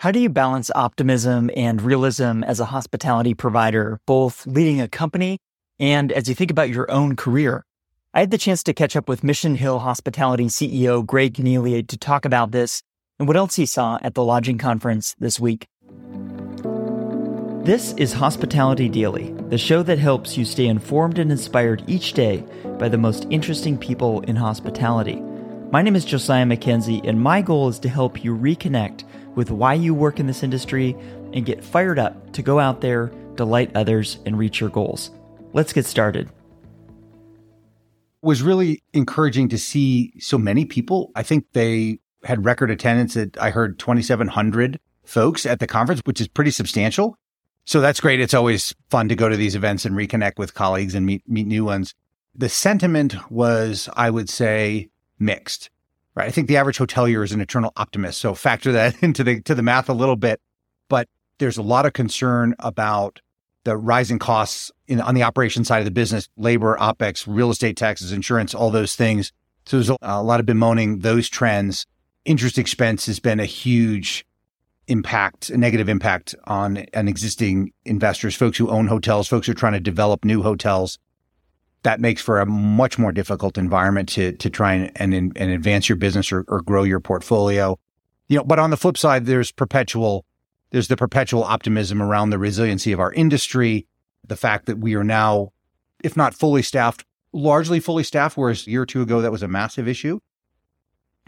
How 0.00 0.10
do 0.10 0.18
you 0.18 0.30
balance 0.30 0.70
optimism 0.74 1.50
and 1.54 1.82
realism 1.82 2.42
as 2.44 2.58
a 2.58 2.64
hospitality 2.64 3.34
provider, 3.34 4.00
both 4.06 4.46
leading 4.46 4.80
a 4.80 4.88
company 4.88 5.36
and 5.78 6.10
as 6.10 6.26
you 6.26 6.34
think 6.34 6.50
about 6.50 6.70
your 6.70 6.90
own 6.90 7.16
career? 7.16 7.66
I 8.14 8.20
had 8.20 8.30
the 8.30 8.38
chance 8.38 8.62
to 8.62 8.72
catch 8.72 8.96
up 8.96 9.10
with 9.10 9.22
Mission 9.22 9.56
Hill 9.56 9.80
Hospitality 9.80 10.46
CEO 10.46 11.04
Greg 11.04 11.34
Kennealey 11.34 11.86
to 11.86 11.98
talk 11.98 12.24
about 12.24 12.50
this 12.50 12.82
and 13.18 13.28
what 13.28 13.36
else 13.36 13.56
he 13.56 13.66
saw 13.66 13.98
at 14.00 14.14
the 14.14 14.24
lodging 14.24 14.56
conference 14.56 15.14
this 15.18 15.38
week. 15.38 15.66
This 17.66 17.92
is 17.98 18.14
Hospitality 18.14 18.88
Daily, 18.88 19.34
the 19.50 19.58
show 19.58 19.82
that 19.82 19.98
helps 19.98 20.38
you 20.38 20.46
stay 20.46 20.68
informed 20.68 21.18
and 21.18 21.30
inspired 21.30 21.84
each 21.86 22.14
day 22.14 22.42
by 22.78 22.88
the 22.88 22.96
most 22.96 23.26
interesting 23.28 23.76
people 23.76 24.22
in 24.22 24.36
hospitality. 24.36 25.20
My 25.70 25.82
name 25.82 25.94
is 25.94 26.06
Josiah 26.06 26.46
Mackenzie, 26.46 27.02
and 27.04 27.20
my 27.20 27.42
goal 27.42 27.68
is 27.68 27.78
to 27.80 27.90
help 27.90 28.24
you 28.24 28.34
reconnect 28.34 29.04
with 29.34 29.50
why 29.50 29.74
you 29.74 29.94
work 29.94 30.20
in 30.20 30.26
this 30.26 30.42
industry 30.42 30.96
and 31.32 31.46
get 31.46 31.64
fired 31.64 31.98
up 31.98 32.32
to 32.32 32.42
go 32.42 32.58
out 32.58 32.80
there, 32.80 33.12
delight 33.36 33.70
others, 33.74 34.18
and 34.26 34.38
reach 34.38 34.60
your 34.60 34.70
goals. 34.70 35.10
Let's 35.52 35.72
get 35.72 35.86
started. 35.86 36.30
Was 38.22 38.42
really 38.42 38.82
encouraging 38.92 39.48
to 39.48 39.58
see 39.58 40.12
so 40.20 40.36
many 40.36 40.64
people. 40.64 41.10
I 41.14 41.22
think 41.22 41.46
they 41.52 42.00
had 42.24 42.44
record 42.44 42.70
attendance 42.70 43.16
at, 43.16 43.40
I 43.40 43.50
heard 43.50 43.78
2,700 43.78 44.78
folks 45.04 45.46
at 45.46 45.58
the 45.58 45.66
conference, 45.66 46.02
which 46.04 46.20
is 46.20 46.28
pretty 46.28 46.50
substantial. 46.50 47.16
So 47.64 47.80
that's 47.80 48.00
great. 48.00 48.20
It's 48.20 48.34
always 48.34 48.74
fun 48.90 49.08
to 49.08 49.16
go 49.16 49.28
to 49.28 49.36
these 49.36 49.54
events 49.54 49.84
and 49.84 49.96
reconnect 49.96 50.38
with 50.38 50.54
colleagues 50.54 50.94
and 50.94 51.06
meet, 51.06 51.22
meet 51.26 51.46
new 51.46 51.64
ones. 51.64 51.94
The 52.34 52.48
sentiment 52.48 53.30
was, 53.30 53.88
I 53.96 54.10
would 54.10 54.28
say, 54.28 54.90
mixed, 55.18 55.70
right? 56.20 56.28
I 56.28 56.30
think 56.30 56.48
the 56.48 56.56
average 56.56 56.78
hotelier 56.78 57.24
is 57.24 57.32
an 57.32 57.40
eternal 57.40 57.72
optimist. 57.76 58.20
So 58.20 58.34
factor 58.34 58.72
that 58.72 59.02
into 59.02 59.24
the, 59.24 59.40
to 59.42 59.54
the 59.54 59.62
math 59.62 59.88
a 59.88 59.94
little 59.94 60.16
bit, 60.16 60.40
but 60.88 61.08
there's 61.38 61.56
a 61.56 61.62
lot 61.62 61.86
of 61.86 61.92
concern 61.92 62.54
about 62.58 63.20
the 63.64 63.76
rising 63.76 64.18
costs 64.18 64.70
in, 64.86 65.00
on 65.00 65.14
the 65.14 65.22
operation 65.22 65.64
side 65.64 65.78
of 65.78 65.84
the 65.84 65.90
business, 65.90 66.28
labor, 66.36 66.76
OPEX, 66.78 67.24
real 67.26 67.50
estate 67.50 67.76
taxes, 67.76 68.12
insurance, 68.12 68.54
all 68.54 68.70
those 68.70 68.94
things. 68.94 69.32
So 69.66 69.76
there's 69.76 69.90
a, 70.02 70.22
lot 70.22 70.40
of 70.40 70.46
bemoaning 70.46 71.00
those 71.00 71.28
trends. 71.28 71.86
Interest 72.24 72.58
expense 72.58 73.06
has 73.06 73.20
been 73.20 73.40
a 73.40 73.44
huge 73.44 74.26
impact, 74.88 75.50
a 75.50 75.56
negative 75.56 75.88
impact 75.88 76.34
on 76.44 76.78
an 76.94 77.08
existing 77.08 77.72
investors, 77.84 78.34
folks 78.34 78.58
who 78.58 78.68
own 78.68 78.88
hotels, 78.88 79.28
folks 79.28 79.46
who 79.46 79.52
are 79.52 79.54
trying 79.54 79.74
to 79.74 79.80
develop 79.80 80.24
new 80.24 80.42
hotels 80.42 80.98
that 81.82 82.00
makes 82.00 82.20
for 82.20 82.40
a 82.40 82.46
much 82.46 82.98
more 82.98 83.12
difficult 83.12 83.56
environment 83.56 84.08
to 84.10 84.32
to 84.32 84.50
try 84.50 84.74
and 84.74 85.14
and, 85.14 85.36
and 85.36 85.50
advance 85.50 85.88
your 85.88 85.96
business 85.96 86.32
or, 86.32 86.44
or 86.48 86.60
grow 86.62 86.82
your 86.82 87.00
portfolio. 87.00 87.78
You 88.28 88.38
know, 88.38 88.44
but 88.44 88.58
on 88.58 88.70
the 88.70 88.76
flip 88.76 88.96
side, 88.96 89.26
there's 89.26 89.50
perpetual 89.50 90.24
there's 90.70 90.88
the 90.88 90.96
perpetual 90.96 91.42
optimism 91.42 92.00
around 92.00 92.30
the 92.30 92.38
resiliency 92.38 92.92
of 92.92 93.00
our 93.00 93.12
industry, 93.12 93.86
the 94.26 94.36
fact 94.36 94.66
that 94.66 94.78
we 94.78 94.94
are 94.94 95.04
now, 95.04 95.52
if 96.04 96.16
not 96.16 96.34
fully 96.34 96.62
staffed, 96.62 97.04
largely 97.32 97.80
fully 97.80 98.04
staffed, 98.04 98.36
whereas 98.36 98.66
a 98.66 98.70
year 98.70 98.82
or 98.82 98.86
two 98.86 99.02
ago 99.02 99.20
that 99.20 99.32
was 99.32 99.42
a 99.42 99.48
massive 99.48 99.88
issue. 99.88 100.20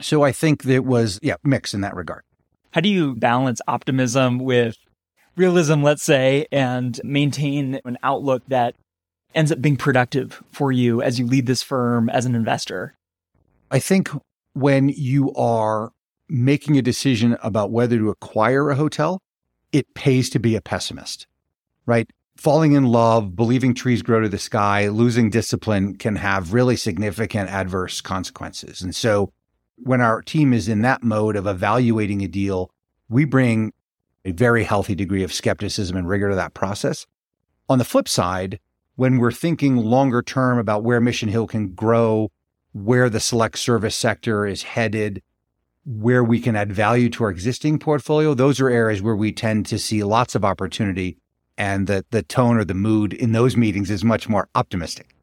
So 0.00 0.22
I 0.22 0.32
think 0.32 0.62
that 0.64 0.84
was 0.84 1.18
yeah, 1.22 1.36
mix 1.42 1.74
in 1.74 1.80
that 1.82 1.94
regard. 1.94 2.22
How 2.70 2.80
do 2.80 2.88
you 2.88 3.14
balance 3.14 3.60
optimism 3.68 4.38
with 4.38 4.76
realism, 5.36 5.82
let's 5.82 6.02
say, 6.02 6.46
and 6.50 7.00
maintain 7.04 7.80
an 7.84 7.98
outlook 8.02 8.42
that 8.48 8.74
ends 9.34 9.52
up 9.52 9.60
being 9.60 9.76
productive 9.76 10.42
for 10.50 10.72
you 10.72 11.02
as 11.02 11.18
you 11.18 11.26
lead 11.26 11.46
this 11.46 11.62
firm 11.62 12.08
as 12.10 12.26
an 12.26 12.34
investor? 12.34 12.96
I 13.70 13.78
think 13.78 14.10
when 14.54 14.88
you 14.90 15.32
are 15.34 15.92
making 16.28 16.76
a 16.76 16.82
decision 16.82 17.36
about 17.42 17.70
whether 17.70 17.98
to 17.98 18.10
acquire 18.10 18.70
a 18.70 18.74
hotel, 18.74 19.20
it 19.72 19.94
pays 19.94 20.30
to 20.30 20.38
be 20.38 20.56
a 20.56 20.60
pessimist, 20.60 21.26
right? 21.86 22.08
Falling 22.36 22.72
in 22.72 22.84
love, 22.84 23.36
believing 23.36 23.74
trees 23.74 24.02
grow 24.02 24.20
to 24.20 24.28
the 24.28 24.38
sky, 24.38 24.88
losing 24.88 25.30
discipline 25.30 25.96
can 25.96 26.16
have 26.16 26.52
really 26.52 26.76
significant 26.76 27.50
adverse 27.50 28.00
consequences. 28.00 28.80
And 28.82 28.94
so 28.96 29.32
when 29.76 30.00
our 30.00 30.22
team 30.22 30.52
is 30.52 30.68
in 30.68 30.82
that 30.82 31.02
mode 31.02 31.36
of 31.36 31.46
evaluating 31.46 32.22
a 32.22 32.28
deal, 32.28 32.70
we 33.08 33.24
bring 33.24 33.72
a 34.24 34.32
very 34.32 34.64
healthy 34.64 34.94
degree 34.94 35.22
of 35.22 35.32
skepticism 35.32 35.96
and 35.96 36.08
rigor 36.08 36.30
to 36.30 36.36
that 36.36 36.54
process. 36.54 37.06
On 37.68 37.78
the 37.78 37.84
flip 37.84 38.08
side, 38.08 38.60
when 38.96 39.18
we're 39.18 39.32
thinking 39.32 39.76
longer 39.76 40.22
term 40.22 40.58
about 40.58 40.84
where 40.84 41.00
Mission 41.00 41.28
Hill 41.28 41.46
can 41.46 41.74
grow, 41.74 42.30
where 42.72 43.08
the 43.08 43.20
select 43.20 43.58
service 43.58 43.96
sector 43.96 44.46
is 44.46 44.62
headed, 44.62 45.22
where 45.84 46.22
we 46.22 46.40
can 46.40 46.54
add 46.54 46.72
value 46.72 47.08
to 47.10 47.24
our 47.24 47.30
existing 47.30 47.78
portfolio, 47.78 48.34
those 48.34 48.60
are 48.60 48.68
areas 48.68 49.02
where 49.02 49.16
we 49.16 49.32
tend 49.32 49.66
to 49.66 49.78
see 49.78 50.02
lots 50.04 50.34
of 50.34 50.44
opportunity. 50.44 51.16
And 51.58 51.86
the, 51.86 52.04
the 52.10 52.22
tone 52.22 52.56
or 52.56 52.64
the 52.64 52.74
mood 52.74 53.12
in 53.12 53.32
those 53.32 53.56
meetings 53.56 53.90
is 53.90 54.04
much 54.04 54.28
more 54.28 54.48
optimistic. 54.54 55.14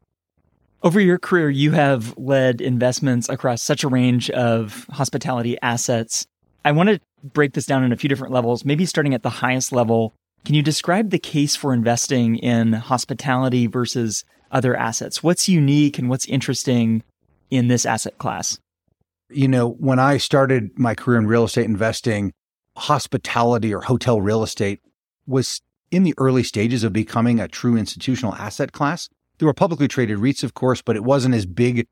Over 0.82 1.00
your 1.00 1.18
career, 1.18 1.50
you 1.50 1.72
have 1.72 2.16
led 2.16 2.60
investments 2.60 3.28
across 3.28 3.62
such 3.62 3.84
a 3.84 3.88
range 3.88 4.30
of 4.30 4.86
hospitality 4.90 5.58
assets. 5.60 6.26
I 6.64 6.72
want 6.72 6.88
to 6.88 7.00
break 7.22 7.52
this 7.52 7.66
down 7.66 7.84
in 7.84 7.92
a 7.92 7.96
few 7.96 8.08
different 8.08 8.32
levels, 8.32 8.64
maybe 8.64 8.86
starting 8.86 9.12
at 9.12 9.22
the 9.22 9.30
highest 9.30 9.72
level. 9.72 10.14
Can 10.44 10.54
you 10.54 10.62
describe 10.62 11.10
the 11.10 11.18
case 11.18 11.54
for 11.54 11.72
investing 11.72 12.36
in 12.36 12.72
hospitality 12.72 13.66
versus 13.66 14.24
other 14.50 14.76
assets? 14.76 15.22
What's 15.22 15.48
unique 15.48 15.98
and 15.98 16.08
what's 16.08 16.26
interesting 16.26 17.02
in 17.50 17.68
this 17.68 17.84
asset 17.84 18.18
class? 18.18 18.58
You 19.28 19.48
know, 19.48 19.68
when 19.68 19.98
I 19.98 20.16
started 20.16 20.70
my 20.78 20.94
career 20.94 21.18
in 21.18 21.26
real 21.26 21.44
estate 21.44 21.66
investing, 21.66 22.32
hospitality 22.76 23.72
or 23.74 23.82
hotel 23.82 24.20
real 24.20 24.42
estate 24.42 24.80
was 25.26 25.60
in 25.90 26.02
the 26.02 26.14
early 26.18 26.42
stages 26.42 26.84
of 26.84 26.92
becoming 26.92 27.38
a 27.38 27.48
true 27.48 27.76
institutional 27.76 28.34
asset 28.34 28.72
class. 28.72 29.08
There 29.38 29.46
were 29.46 29.54
publicly 29.54 29.88
traded 29.88 30.18
REITs, 30.18 30.42
of 30.42 30.54
course, 30.54 30.82
but 30.82 30.96
it 30.96 31.04
wasn't 31.04 31.34
as 31.34 31.46
big 31.46 31.86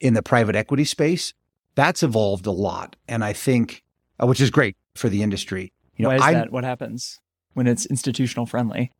in 0.00 0.14
the 0.14 0.22
private 0.22 0.56
equity 0.56 0.84
space. 0.84 1.32
That's 1.74 2.02
evolved 2.02 2.46
a 2.46 2.50
lot. 2.50 2.96
And 3.08 3.24
I 3.24 3.32
think, 3.32 3.82
uh, 4.20 4.26
which 4.26 4.40
is 4.40 4.50
great 4.50 4.76
for 4.94 5.08
the 5.08 5.22
industry. 5.22 5.72
You 5.96 6.04
know, 6.04 6.08
Why 6.10 6.16
is 6.16 6.22
I, 6.22 6.32
that? 6.34 6.52
What 6.52 6.64
happens? 6.64 7.20
When 7.54 7.66
it's 7.66 7.86
institutional 7.86 8.46
friendly? 8.46 8.92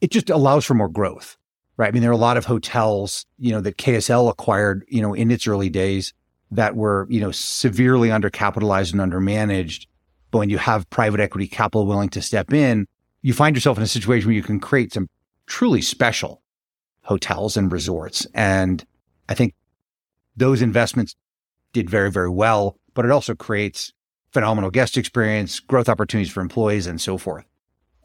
It 0.00 0.10
just 0.10 0.30
allows 0.30 0.64
for 0.64 0.74
more 0.74 0.88
growth, 0.88 1.36
right? 1.76 1.88
I 1.88 1.90
mean, 1.90 2.02
there 2.02 2.10
are 2.10 2.14
a 2.14 2.18
lot 2.18 2.36
of 2.36 2.44
hotels, 2.44 3.24
you 3.38 3.52
know, 3.52 3.60
that 3.60 3.78
KSL 3.78 4.28
acquired, 4.30 4.84
you 4.88 5.00
know, 5.00 5.14
in 5.14 5.30
its 5.30 5.46
early 5.46 5.70
days 5.70 6.12
that 6.50 6.76
were, 6.76 7.06
you 7.08 7.20
know, 7.20 7.30
severely 7.30 8.10
undercapitalized 8.10 8.92
and 8.92 9.00
undermanaged. 9.00 9.86
But 10.30 10.38
when 10.38 10.50
you 10.50 10.58
have 10.58 10.88
private 10.90 11.20
equity 11.20 11.46
capital 11.46 11.86
willing 11.86 12.10
to 12.10 12.22
step 12.22 12.52
in, 12.52 12.86
you 13.22 13.32
find 13.32 13.56
yourself 13.56 13.78
in 13.78 13.82
a 13.82 13.86
situation 13.86 14.28
where 14.28 14.36
you 14.36 14.42
can 14.42 14.60
create 14.60 14.92
some 14.92 15.08
truly 15.46 15.80
special 15.80 16.42
hotels 17.02 17.56
and 17.56 17.70
resorts. 17.70 18.26
And 18.34 18.84
I 19.28 19.34
think 19.34 19.54
those 20.36 20.62
investments 20.62 21.14
did 21.72 21.88
very, 21.88 22.10
very 22.10 22.30
well, 22.30 22.76
but 22.94 23.04
it 23.04 23.10
also 23.10 23.34
creates 23.34 23.92
phenomenal 24.30 24.70
guest 24.70 24.96
experience, 24.96 25.60
growth 25.60 25.88
opportunities 25.88 26.32
for 26.32 26.40
employees 26.40 26.86
and 26.86 27.00
so 27.00 27.18
forth. 27.18 27.44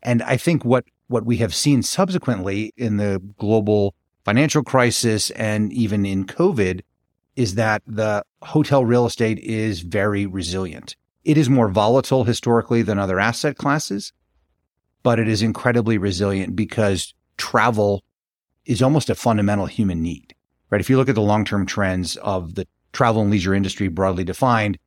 And 0.07 0.23
I 0.23 0.37
think 0.37 0.63
what, 0.63 0.85
what 1.07 1.25
we 1.25 1.35
have 1.37 1.53
seen 1.53 1.83
subsequently 1.83 2.71
in 2.77 2.95
the 2.95 3.21
global 3.37 3.93
financial 4.23 4.63
crisis 4.63 5.31
and 5.31 5.71
even 5.73 6.05
in 6.05 6.25
COVID 6.25 6.79
is 7.35 7.55
that 7.55 7.81
the 7.85 8.23
hotel 8.41 8.85
real 8.85 9.05
estate 9.05 9.37
is 9.39 9.81
very 9.81 10.25
resilient. 10.25 10.95
It 11.25 11.37
is 11.37 11.49
more 11.49 11.67
volatile 11.67 12.23
historically 12.23 12.83
than 12.83 12.97
other 12.97 13.19
asset 13.19 13.57
classes, 13.57 14.13
but 15.03 15.19
it 15.19 15.27
is 15.27 15.41
incredibly 15.41 15.97
resilient 15.97 16.55
because 16.55 17.13
travel 17.35 18.01
is 18.65 18.81
almost 18.81 19.09
a 19.09 19.15
fundamental 19.15 19.65
human 19.65 20.01
need, 20.01 20.33
right? 20.69 20.79
If 20.79 20.89
you 20.89 20.95
look 20.95 21.09
at 21.09 21.15
the 21.15 21.21
long-term 21.21 21.65
trends 21.65 22.15
of 22.17 22.55
the 22.55 22.65
travel 22.93 23.23
and 23.23 23.29
leisure 23.29 23.53
industry 23.53 23.89
broadly 23.89 24.23
defined 24.23 24.77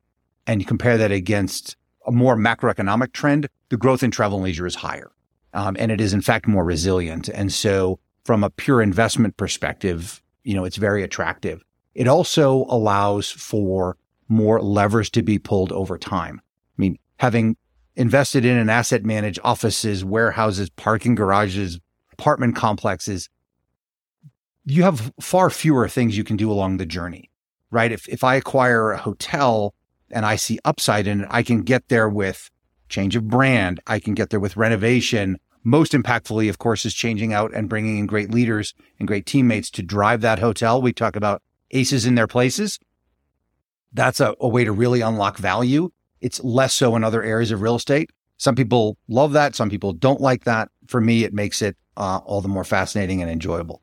and 0.47 0.61
you 0.61 0.65
compare 0.65 0.97
that 0.97 1.11
against 1.11 1.77
a 2.07 2.11
more 2.11 2.35
macroeconomic 2.35 3.13
trend, 3.13 3.47
the 3.69 3.77
growth 3.77 4.03
in 4.03 4.11
travel 4.11 4.37
and 4.37 4.45
leisure 4.45 4.65
is 4.65 4.75
higher. 4.75 5.11
Um, 5.53 5.75
and 5.79 5.91
it 5.91 5.99
is 5.99 6.13
in 6.13 6.21
fact 6.21 6.47
more 6.47 6.63
resilient. 6.63 7.29
And 7.29 7.51
so 7.51 7.99
from 8.23 8.43
a 8.43 8.49
pure 8.49 8.81
investment 8.81 9.37
perspective, 9.37 10.21
you 10.43 10.55
know, 10.55 10.63
it's 10.63 10.77
very 10.77 11.03
attractive. 11.03 11.63
It 11.93 12.07
also 12.07 12.65
allows 12.69 13.29
for 13.29 13.97
more 14.29 14.61
levers 14.61 15.09
to 15.11 15.21
be 15.21 15.37
pulled 15.37 15.71
over 15.71 15.97
time. 15.97 16.41
I 16.41 16.81
mean, 16.81 16.97
having 17.17 17.57
invested 17.95 18.45
in 18.45 18.57
and 18.57 18.71
asset 18.71 19.03
managed 19.03 19.39
offices, 19.43 20.05
warehouses, 20.05 20.69
parking 20.69 21.15
garages, 21.15 21.79
apartment 22.13 22.55
complexes, 22.55 23.29
you 24.65 24.83
have 24.83 25.11
far 25.19 25.49
fewer 25.49 25.87
things 25.89 26.17
you 26.17 26.23
can 26.23 26.37
do 26.37 26.51
along 26.51 26.77
the 26.77 26.85
journey, 26.85 27.29
right? 27.71 27.91
If, 27.91 28.07
if 28.07 28.23
I 28.23 28.35
acquire 28.35 28.91
a 28.91 28.97
hotel 28.97 29.73
and 30.13 30.25
I 30.25 30.35
see 30.35 30.59
upside 30.65 31.07
in 31.07 31.21
it, 31.21 31.27
I 31.31 31.43
can 31.43 31.61
get 31.61 31.87
there 31.87 32.09
with 32.09 32.49
change 32.89 33.15
of 33.15 33.27
brand. 33.27 33.79
I 33.87 33.99
can 33.99 34.13
get 34.13 34.29
there 34.29 34.39
with 34.39 34.57
renovation. 34.57 35.37
Most 35.63 35.93
impactfully, 35.93 36.49
of 36.49 36.57
course, 36.57 36.85
is 36.85 36.93
changing 36.93 37.33
out 37.33 37.53
and 37.53 37.69
bringing 37.69 37.97
in 37.97 38.05
great 38.05 38.31
leaders 38.31 38.73
and 38.99 39.07
great 39.07 39.25
teammates 39.25 39.69
to 39.71 39.83
drive 39.83 40.21
that 40.21 40.39
hotel. 40.39 40.81
We 40.81 40.93
talk 40.93 41.15
about 41.15 41.41
aces 41.71 42.05
in 42.05 42.15
their 42.15 42.27
places. 42.27 42.79
That's 43.93 44.19
a, 44.19 44.35
a 44.39 44.47
way 44.47 44.63
to 44.63 44.71
really 44.71 45.01
unlock 45.01 45.37
value. 45.37 45.91
It's 46.19 46.43
less 46.43 46.73
so 46.73 46.95
in 46.95 47.03
other 47.03 47.23
areas 47.23 47.51
of 47.51 47.61
real 47.61 47.75
estate. 47.75 48.11
Some 48.37 48.55
people 48.55 48.97
love 49.07 49.33
that. 49.33 49.55
Some 49.55 49.69
people 49.69 49.93
don't 49.93 50.21
like 50.21 50.45
that. 50.45 50.69
For 50.87 50.99
me, 50.99 51.23
it 51.23 51.33
makes 51.33 51.61
it 51.61 51.77
uh, 51.97 52.19
all 52.25 52.41
the 52.41 52.47
more 52.47 52.63
fascinating 52.63 53.21
and 53.21 53.29
enjoyable. 53.29 53.81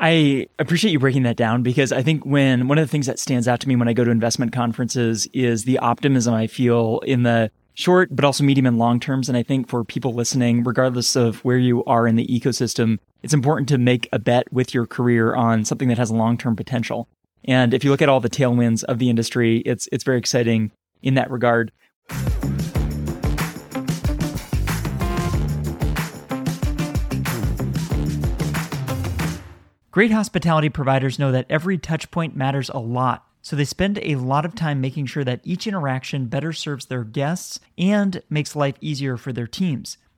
I 0.00 0.46
appreciate 0.58 0.92
you 0.92 0.98
breaking 0.98 1.24
that 1.24 1.36
down 1.36 1.62
because 1.62 1.90
I 1.90 2.02
think 2.02 2.24
when 2.24 2.68
one 2.68 2.78
of 2.78 2.86
the 2.86 2.90
things 2.90 3.06
that 3.06 3.18
stands 3.18 3.48
out 3.48 3.60
to 3.60 3.68
me 3.68 3.74
when 3.74 3.88
I 3.88 3.92
go 3.92 4.04
to 4.04 4.10
investment 4.10 4.52
conferences 4.52 5.26
is 5.32 5.64
the 5.64 5.78
optimism 5.78 6.34
I 6.34 6.46
feel 6.46 7.00
in 7.00 7.24
the 7.24 7.50
short, 7.74 8.14
but 8.14 8.24
also 8.24 8.44
medium 8.44 8.66
and 8.66 8.78
long 8.78 9.00
terms. 9.00 9.28
And 9.28 9.36
I 9.36 9.42
think 9.42 9.68
for 9.68 9.84
people 9.84 10.12
listening, 10.12 10.62
regardless 10.62 11.16
of 11.16 11.44
where 11.44 11.58
you 11.58 11.84
are 11.84 12.06
in 12.06 12.16
the 12.16 12.26
ecosystem, 12.26 12.98
it's 13.22 13.34
important 13.34 13.68
to 13.70 13.78
make 13.78 14.08
a 14.12 14.18
bet 14.18 14.52
with 14.52 14.72
your 14.72 14.86
career 14.86 15.34
on 15.34 15.64
something 15.64 15.88
that 15.88 15.98
has 15.98 16.10
long 16.10 16.38
term 16.38 16.54
potential. 16.54 17.08
And 17.44 17.74
if 17.74 17.82
you 17.82 17.90
look 17.90 18.02
at 18.02 18.08
all 18.08 18.20
the 18.20 18.30
tailwinds 18.30 18.84
of 18.84 18.98
the 18.98 19.10
industry, 19.10 19.58
it's 19.58 19.88
it's 19.90 20.04
very 20.04 20.18
exciting 20.18 20.70
in 21.02 21.14
that 21.14 21.30
regard. 21.30 21.72
Great 29.98 30.12
hospitality 30.12 30.68
providers 30.68 31.18
know 31.18 31.32
that 31.32 31.46
every 31.50 31.76
touch 31.76 32.08
point 32.12 32.36
matters 32.36 32.68
a 32.68 32.78
lot, 32.78 33.26
so 33.42 33.56
they 33.56 33.64
spend 33.64 33.98
a 34.00 34.14
lot 34.14 34.44
of 34.44 34.54
time 34.54 34.80
making 34.80 35.06
sure 35.06 35.24
that 35.24 35.40
each 35.42 35.66
interaction 35.66 36.26
better 36.26 36.52
serves 36.52 36.86
their 36.86 37.02
guests 37.02 37.58
and 37.76 38.22
makes 38.30 38.54
life 38.54 38.76
easier 38.80 39.16
for 39.16 39.32
their 39.32 39.48
teams. 39.48 39.98